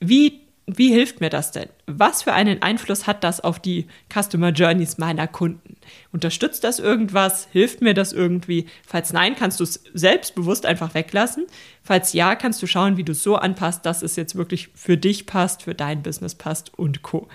Wie 0.00 0.40
wie 0.70 0.92
hilft 0.92 1.22
mir 1.22 1.30
das 1.30 1.50
denn? 1.50 1.70
Was 1.86 2.24
für 2.24 2.34
einen 2.34 2.60
Einfluss 2.60 3.06
hat 3.06 3.24
das 3.24 3.40
auf 3.40 3.58
die 3.58 3.86
Customer 4.12 4.50
Journeys 4.50 4.98
meiner 4.98 5.26
Kunden? 5.26 5.78
Unterstützt 6.12 6.62
das 6.62 6.78
irgendwas? 6.78 7.48
Hilft 7.50 7.80
mir 7.80 7.94
das 7.94 8.12
irgendwie? 8.12 8.66
Falls 8.86 9.14
nein, 9.14 9.34
kannst 9.34 9.60
du 9.60 9.64
es 9.64 9.82
selbstbewusst 9.94 10.66
einfach 10.66 10.92
weglassen. 10.92 11.46
Falls 11.82 12.12
ja, 12.12 12.34
kannst 12.34 12.62
du 12.62 12.66
schauen, 12.66 12.98
wie 12.98 13.04
du 13.04 13.12
es 13.12 13.22
so 13.22 13.36
anpasst, 13.36 13.86
dass 13.86 14.02
es 14.02 14.16
jetzt 14.16 14.36
wirklich 14.36 14.68
für 14.74 14.98
dich 14.98 15.24
passt, 15.24 15.62
für 15.62 15.74
dein 15.74 16.02
Business 16.02 16.34
passt 16.34 16.78
und 16.78 17.00
co. 17.00 17.28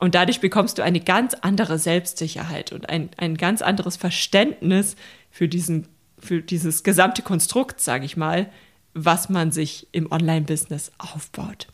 Und 0.00 0.16
dadurch 0.16 0.40
bekommst 0.40 0.78
du 0.78 0.82
eine 0.82 1.00
ganz 1.00 1.34
andere 1.34 1.78
Selbstsicherheit 1.78 2.72
und 2.72 2.88
ein, 2.88 3.10
ein 3.16 3.36
ganz 3.36 3.62
anderes 3.62 3.96
Verständnis 3.96 4.96
für, 5.30 5.46
diesen, 5.46 5.86
für 6.18 6.42
dieses 6.42 6.82
gesamte 6.82 7.22
Konstrukt, 7.22 7.80
sage 7.80 8.04
ich 8.04 8.16
mal, 8.16 8.50
was 8.96 9.28
man 9.28 9.52
sich 9.52 9.86
im 9.92 10.10
Online-Business 10.10 10.90
aufbaut. 10.98 11.68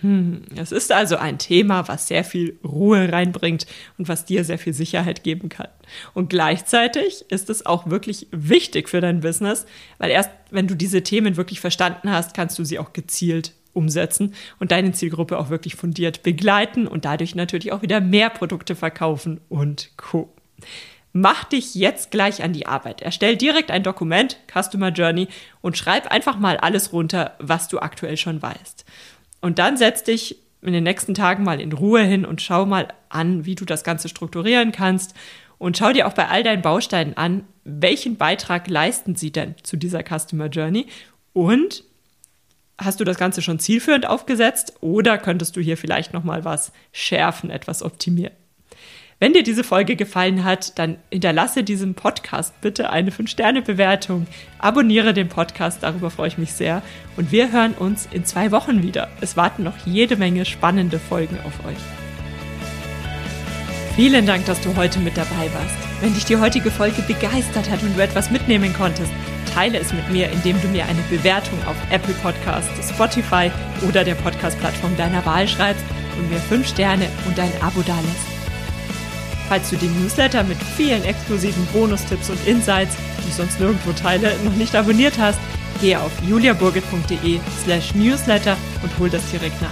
Hm, 0.00 0.42
es 0.56 0.72
ist 0.72 0.92
also 0.92 1.16
ein 1.16 1.38
Thema, 1.38 1.88
was 1.88 2.06
sehr 2.06 2.24
viel 2.24 2.58
Ruhe 2.64 3.12
reinbringt 3.12 3.66
und 3.98 4.08
was 4.08 4.24
dir 4.24 4.44
sehr 4.44 4.58
viel 4.58 4.72
Sicherheit 4.72 5.24
geben 5.24 5.48
kann. 5.48 5.68
Und 6.14 6.30
gleichzeitig 6.30 7.24
ist 7.30 7.50
es 7.50 7.66
auch 7.66 7.90
wirklich 7.90 8.28
wichtig 8.30 8.88
für 8.88 9.00
dein 9.00 9.20
Business, 9.20 9.66
weil 9.98 10.10
erst 10.10 10.30
wenn 10.50 10.68
du 10.68 10.74
diese 10.74 11.02
Themen 11.02 11.36
wirklich 11.36 11.60
verstanden 11.60 12.10
hast, 12.10 12.34
kannst 12.34 12.58
du 12.58 12.64
sie 12.64 12.78
auch 12.78 12.92
gezielt 12.92 13.52
umsetzen 13.72 14.34
und 14.58 14.72
deine 14.72 14.92
Zielgruppe 14.92 15.38
auch 15.38 15.50
wirklich 15.50 15.74
fundiert 15.74 16.22
begleiten 16.22 16.86
und 16.86 17.04
dadurch 17.04 17.34
natürlich 17.34 17.72
auch 17.72 17.82
wieder 17.82 18.00
mehr 18.00 18.30
Produkte 18.30 18.74
verkaufen 18.74 19.40
und 19.48 19.90
Co. 19.96 20.32
Mach 21.12 21.44
dich 21.44 21.74
jetzt 21.74 22.10
gleich 22.10 22.42
an 22.42 22.52
die 22.52 22.66
Arbeit. 22.66 23.02
Erstell 23.02 23.36
direkt 23.36 23.70
ein 23.70 23.82
Dokument, 23.82 24.38
Customer 24.52 24.90
Journey, 24.90 25.28
und 25.60 25.76
schreib 25.76 26.10
einfach 26.10 26.38
mal 26.38 26.56
alles 26.58 26.92
runter, 26.92 27.34
was 27.38 27.68
du 27.68 27.78
aktuell 27.78 28.16
schon 28.16 28.42
weißt. 28.42 28.84
Und 29.40 29.58
dann 29.58 29.76
setz 29.76 30.04
dich 30.04 30.36
in 30.60 30.72
den 30.72 30.84
nächsten 30.84 31.14
Tagen 31.14 31.44
mal 31.44 31.60
in 31.60 31.72
Ruhe 31.72 32.02
hin 32.02 32.24
und 32.24 32.42
schau 32.42 32.66
mal 32.66 32.88
an, 33.08 33.46
wie 33.46 33.54
du 33.54 33.64
das 33.64 33.84
Ganze 33.84 34.08
strukturieren 34.08 34.72
kannst. 34.72 35.14
Und 35.58 35.76
schau 35.76 35.92
dir 35.92 36.06
auch 36.06 36.12
bei 36.12 36.28
all 36.28 36.42
deinen 36.42 36.62
Bausteinen 36.62 37.16
an, 37.16 37.44
welchen 37.64 38.16
Beitrag 38.16 38.68
leisten 38.68 39.16
sie 39.16 39.32
denn 39.32 39.54
zu 39.62 39.76
dieser 39.76 40.02
Customer 40.02 40.46
Journey 40.46 40.86
und 41.32 41.84
hast 42.78 43.00
du 43.00 43.04
das 43.04 43.18
Ganze 43.18 43.42
schon 43.42 43.58
zielführend 43.58 44.06
aufgesetzt 44.06 44.74
oder 44.80 45.18
könntest 45.18 45.56
du 45.56 45.60
hier 45.60 45.76
vielleicht 45.76 46.12
noch 46.12 46.24
mal 46.24 46.44
was 46.44 46.72
schärfen, 46.92 47.50
etwas 47.50 47.82
optimieren? 47.82 48.34
Wenn 49.20 49.32
dir 49.32 49.42
diese 49.42 49.64
Folge 49.64 49.96
gefallen 49.96 50.44
hat, 50.44 50.78
dann 50.78 50.96
hinterlasse 51.10 51.64
diesem 51.64 51.94
Podcast 51.94 52.60
bitte 52.60 52.90
eine 52.90 53.10
5-Sterne-Bewertung. 53.10 54.28
Abonniere 54.60 55.12
den 55.12 55.28
Podcast, 55.28 55.82
darüber 55.82 56.10
freue 56.10 56.28
ich 56.28 56.38
mich 56.38 56.52
sehr. 56.52 56.82
Und 57.16 57.32
wir 57.32 57.50
hören 57.50 57.72
uns 57.72 58.08
in 58.12 58.24
zwei 58.24 58.52
Wochen 58.52 58.80
wieder. 58.84 59.08
Es 59.20 59.36
warten 59.36 59.64
noch 59.64 59.76
jede 59.84 60.14
Menge 60.14 60.44
spannende 60.44 61.00
Folgen 61.00 61.36
auf 61.44 61.66
euch. 61.66 61.78
Vielen 63.96 64.24
Dank, 64.24 64.46
dass 64.46 64.60
du 64.60 64.76
heute 64.76 65.00
mit 65.00 65.16
dabei 65.16 65.50
warst. 65.52 65.74
Wenn 66.00 66.14
dich 66.14 66.24
die 66.24 66.36
heutige 66.36 66.70
Folge 66.70 67.02
begeistert 67.02 67.68
hat 67.68 67.82
und 67.82 67.96
du 67.96 68.00
etwas 68.00 68.30
mitnehmen 68.30 68.72
konntest, 68.72 69.10
teile 69.52 69.78
es 69.78 69.92
mit 69.92 70.08
mir, 70.12 70.30
indem 70.30 70.62
du 70.62 70.68
mir 70.68 70.84
eine 70.84 71.02
Bewertung 71.10 71.58
auf 71.66 71.74
Apple 71.90 72.14
Podcasts, 72.22 72.88
Spotify 72.88 73.50
oder 73.88 74.04
der 74.04 74.14
Podcast-Plattform 74.14 74.96
deiner 74.96 75.26
Wahl 75.26 75.48
schreibst 75.48 75.84
und 76.16 76.30
mir 76.30 76.38
5 76.38 76.68
Sterne 76.68 77.08
und 77.26 77.40
ein 77.40 77.50
Abo 77.60 77.82
dalässt. 77.82 78.37
Falls 79.48 79.70
du 79.70 79.76
den 79.76 80.02
Newsletter 80.02 80.44
mit 80.44 80.58
vielen 80.76 81.02
exklusiven 81.04 81.66
Bonustipps 81.72 82.28
und 82.28 82.46
Insights, 82.46 82.96
die 83.22 83.28
ich 83.30 83.34
sonst 83.34 83.58
nirgendwo 83.58 83.92
teile, 83.92 84.34
noch 84.44 84.54
nicht 84.54 84.74
abonniert 84.76 85.18
hast, 85.18 85.38
gehe 85.80 85.98
auf 85.98 86.12
juliaburgit.de 86.26 87.40
slash 87.64 87.94
newsletter 87.94 88.56
und 88.82 88.98
hol 88.98 89.08
das 89.08 89.30
direkt 89.30 89.60
nach. 89.62 89.70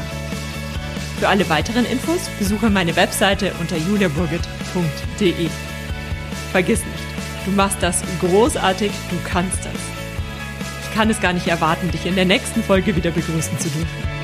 Für 1.18 1.28
alle 1.28 1.48
weiteren 1.48 1.84
Infos 1.84 2.28
besuche 2.38 2.70
meine 2.70 2.96
Webseite 2.96 3.52
unter 3.60 3.76
juliaburgit.de. 3.76 5.48
Vergiss 6.52 6.80
nicht, 6.80 7.04
du 7.44 7.50
machst 7.50 7.78
das 7.80 8.02
großartig, 8.20 8.92
du 9.10 9.16
kannst 9.28 9.58
das. 9.58 9.72
Ich 10.82 10.94
kann 10.94 11.10
es 11.10 11.20
gar 11.20 11.34
nicht 11.34 11.48
erwarten, 11.48 11.90
dich 11.90 12.06
in 12.06 12.16
der 12.16 12.24
nächsten 12.24 12.62
Folge 12.62 12.96
wieder 12.96 13.10
begrüßen 13.10 13.58
zu 13.58 13.68
dürfen. 13.68 14.15